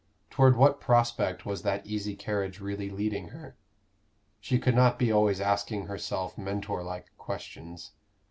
Toward 0.31 0.55
what 0.57 0.81
prospect 0.81 1.45
was 1.45 1.61
that 1.61 1.85
easy 1.85 2.15
carriage 2.15 2.59
really 2.59 2.89
leading 2.89 3.27
her? 3.27 3.55
She 4.39 4.57
could 4.57 4.73
not 4.73 4.97
be 4.97 5.11
always 5.11 5.39
asking 5.39 5.85
herself 5.85 6.39
Mentor 6.39 6.81
like 6.81 7.15
questions. 7.19 7.91